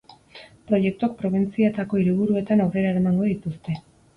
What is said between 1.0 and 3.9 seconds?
probintzietako hiriburuetan aurrera eramango dituzte.